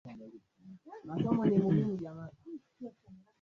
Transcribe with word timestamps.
Unatawala 1.03 1.57
Mungu. 1.63 2.07